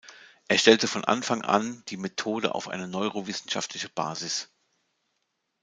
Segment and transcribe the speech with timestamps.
[0.47, 4.49] Er stellte von Anfang an die Methode auf eine neurowissenschaftliche Basis.